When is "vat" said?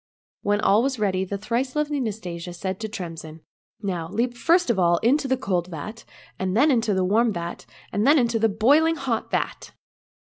5.67-6.05, 7.31-7.67, 9.29-9.73